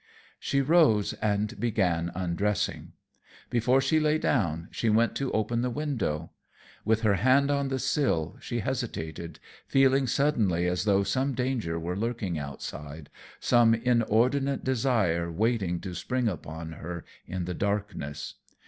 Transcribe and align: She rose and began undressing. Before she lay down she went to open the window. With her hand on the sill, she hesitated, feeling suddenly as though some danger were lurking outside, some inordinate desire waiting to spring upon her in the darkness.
She 0.39 0.61
rose 0.61 1.13
and 1.21 1.59
began 1.59 2.11
undressing. 2.15 2.93
Before 3.51 3.79
she 3.81 3.99
lay 3.99 4.17
down 4.17 4.67
she 4.71 4.89
went 4.89 5.15
to 5.17 5.31
open 5.31 5.61
the 5.61 5.69
window. 5.69 6.31
With 6.83 7.01
her 7.01 7.13
hand 7.17 7.51
on 7.51 7.67
the 7.67 7.77
sill, 7.77 8.35
she 8.41 8.61
hesitated, 8.61 9.39
feeling 9.67 10.07
suddenly 10.07 10.65
as 10.65 10.85
though 10.85 11.03
some 11.03 11.35
danger 11.35 11.77
were 11.79 11.95
lurking 11.95 12.39
outside, 12.39 13.11
some 13.39 13.75
inordinate 13.75 14.63
desire 14.63 15.31
waiting 15.31 15.79
to 15.81 15.93
spring 15.93 16.27
upon 16.27 16.71
her 16.71 17.05
in 17.27 17.45
the 17.45 17.53
darkness. 17.53 18.33